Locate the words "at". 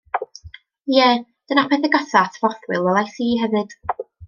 2.23-2.41